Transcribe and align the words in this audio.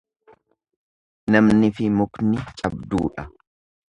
Namnifi 1.31 1.85
mukni 1.97 2.37
cabduudha. 2.57 3.23